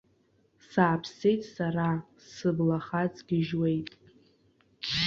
Сааԥсеит 0.69 1.41
сара, 1.53 1.89
сыблахаҵ 2.31 3.15
гьежьуеит. 3.27 3.91